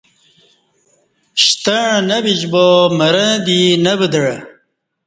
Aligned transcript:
شتںݩع 1.43 1.93
نہ 2.09 2.17
بِشبا 2.23 2.65
مرں 2.97 3.33
دی 3.45 3.61
نہ 3.83 3.93
ودعہ 3.99 4.33